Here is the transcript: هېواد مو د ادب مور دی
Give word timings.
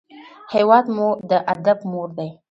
هېواد 0.53 0.85
مو 0.95 1.07
د 1.29 1.31
ادب 1.53 1.79
مور 1.91 2.09
دی 2.17 2.29